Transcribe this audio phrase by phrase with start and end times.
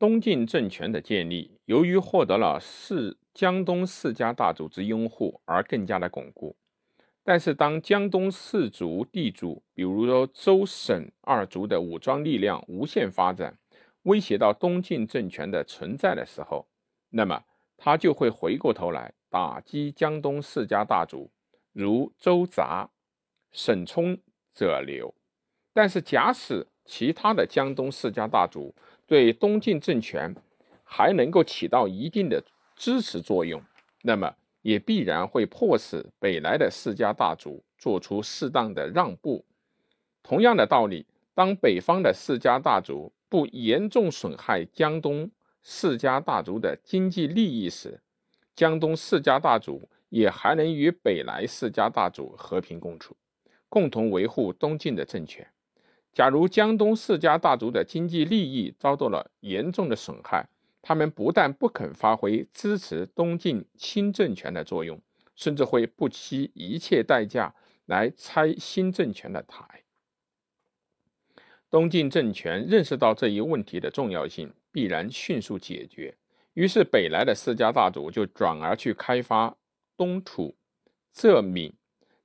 [0.00, 6.56] 东晋政权的建立，由于获得了四江东四家大族之拥护而更加的巩固。
[7.22, 13.58] 但是，当江东四族地主，比如说周沈二族的武装力量无限发展，
[14.04, 16.66] 威胁到东晋政权的存在的时候，
[17.10, 17.44] 那么
[17.76, 21.30] 他就会回过头来打击江东四家大族，
[21.74, 22.88] 如周杂、
[23.52, 24.16] 沈冲
[24.54, 25.14] 者流。
[25.74, 28.74] 但是，假使其他的江东世家大族
[29.06, 30.34] 对东晋政权
[30.84, 32.42] 还能够起到一定的
[32.76, 33.62] 支持作用，
[34.02, 34.34] 那么。
[34.62, 39.42] 也必然会迫使北来的世家大族做出适当的让步。
[40.22, 45.30] 同样的道理，当北方的世家大族不严重损害江东
[45.62, 47.98] 世家大族的经济利益时，
[48.54, 53.16] 江东世家大族也还能与北来世家大族和平共处，
[53.70, 55.50] 共同维护东晋的政权。
[56.12, 60.48] 假如江东世家大族的经济利益遭到了严重的损害，
[60.82, 65.00] 他们不但不肯发挥支持东晋新政权的作用，
[65.36, 67.54] 甚至会不惜一切代价
[67.86, 69.64] 来拆新政权的台。
[71.70, 76.16] 东晋政权认识到这一问题的重要性，必然迅速解决。
[76.54, 79.56] 于是，北来的世家大族就转而去开发
[79.96, 80.56] 东土、
[81.12, 81.72] 浙闽。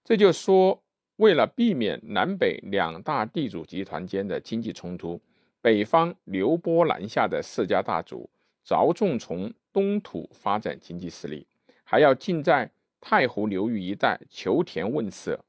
[0.03, 0.83] 这就说，
[1.17, 5.21] 为了避免南北两大地主集团间的经济冲突，
[5.61, 8.29] 北方流波南下的世家大族。
[8.63, 11.45] 着重从东土发展经济实力，
[11.83, 12.67] 还要尽在
[12.99, 15.39] 太湖流域一带求田问色。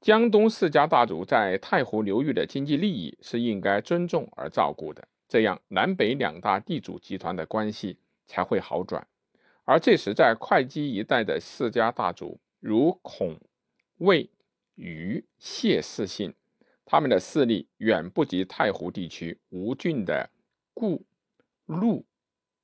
[0.00, 7.98] 江东世家大族在太湖流域的经济利益是应该尊重而照顾的，这样南北两大地主集团的关系
[8.28, 9.04] 才会好转。
[9.64, 13.40] 而这时，在会稽一带的世家大族，如孔、
[13.98, 14.30] 魏、
[14.74, 16.34] 虞、谢四姓，
[16.84, 20.30] 他们的势力远不及太湖地区吴郡的。
[20.74, 21.04] 顾、
[21.66, 22.06] 陆、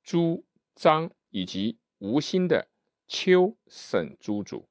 [0.01, 2.69] 朱、张以及吴兴的
[3.09, 4.69] 邱、沈诸族，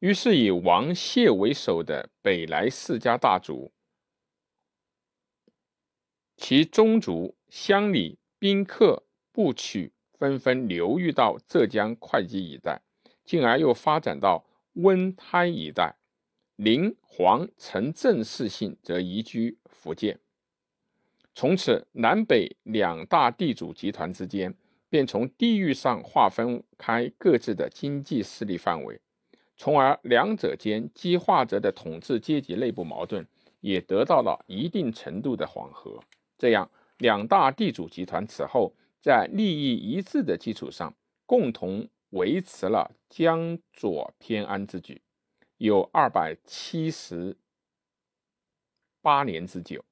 [0.00, 3.72] 于是以王谢为首的北来世家大族，
[6.36, 12.82] 其宗族乡里宾客部曲纷纷流域到浙江会稽一带，
[13.24, 14.44] 进而又发展到
[14.74, 15.96] 温胎一带。
[16.56, 20.20] 林、黄、陈、郑四姓则移居福建。
[21.34, 24.54] 从此，南北两大地主集团之间
[24.88, 29.00] 便从地域上划分开各自的经济势力范围，
[29.56, 33.26] 从而两者间激化着的统治阶级内部矛盾
[33.60, 35.98] 也得到了一定程度的缓和。
[36.36, 40.94] 这样，两大地主集团此后在利益一致的基础上，
[41.24, 45.02] 共同维持了江左偏安之举，
[45.58, 47.36] 有二百七十
[49.00, 49.84] 八年之久。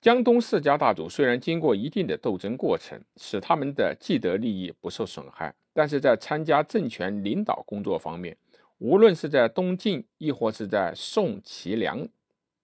[0.00, 8.36] 江东世家大族虽然经过一定的斗争过程，使他们的既得利益不受损害，但是在参加政权领导工作方面，
[8.78, 12.06] 无论是在东晋亦或是在宋齐梁，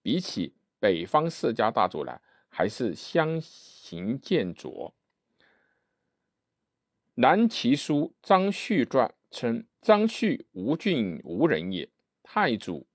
[0.01, 4.93] 比起北方世家大族来，还是相形见拙。
[7.21, 11.87] 南齐书张旭传称：“张旭吴郡无人也。”
[12.23, 12.87] 太祖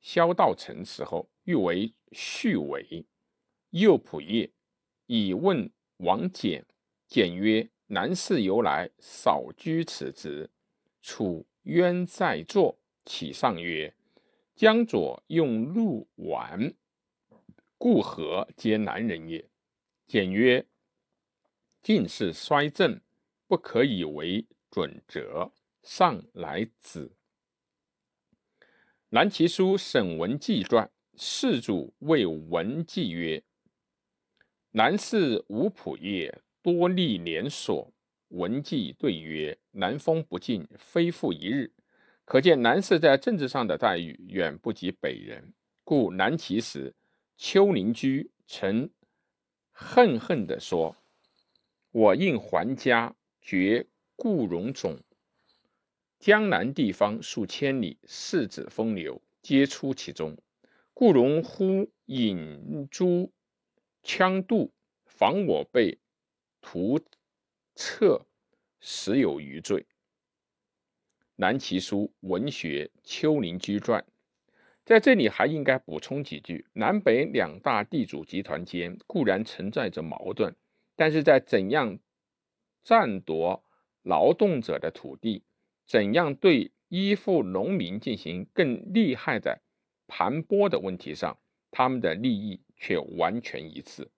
[0.00, 1.92] 萧道成死后，欲为。
[2.12, 3.04] 续为
[3.70, 4.52] 右仆射，
[5.06, 6.62] 以问王翦。
[7.08, 10.48] 简曰：“南氏由来，少居此职。
[11.02, 13.92] 楚渊在座，启上曰
[14.54, 16.72] ：‘江左用陆宛，
[17.76, 19.44] 故何皆南人也。’
[20.06, 20.64] 简曰
[21.86, 23.00] ：‘进士衰政，
[23.46, 25.52] 不可以为准则。’
[25.84, 27.12] 上来子。
[29.10, 30.90] 南齐书沈文纪传。
[31.14, 33.40] 世主谓文纪曰
[34.74, 37.92] ：“南氏无仆业，多利连锁。”
[38.30, 41.72] 文纪对曰：“南风不进，非复一日。”
[42.26, 45.54] 可见南氏在政治上的待遇远不及北人。
[45.84, 46.96] 故南齐时，
[47.36, 48.90] 丘陵居曾
[49.70, 50.96] 恨恨地说
[51.96, 54.98] ：“我应还家，绝故荣种。
[56.18, 60.36] 江南地方数千里，世子风流，皆出其中。”
[60.92, 63.32] 故荣乎引诸
[64.02, 64.74] 羌渡，
[65.06, 65.98] 防我被
[66.60, 67.00] 屠
[67.74, 68.26] 策，
[68.78, 69.86] 实有余罪。
[71.36, 74.04] 南齐书文学丘陵居传，
[74.84, 80.54] 在这里还应该补充几句：南北两大地主集团间固然存在着矛盾，
[80.96, 81.98] 但是在怎样
[82.82, 83.62] 占夺
[84.02, 85.44] 劳动者的土地，
[85.86, 89.60] 怎样对依附农民进行更厉害的。
[90.08, 91.38] 盘剥的问题上，
[91.70, 94.10] 他们的利益却完全一致。